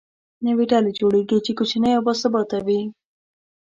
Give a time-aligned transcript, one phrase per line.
[0.45, 2.81] نوې ډلې جوړېږي، چې کوچنۍ او باثباته وي.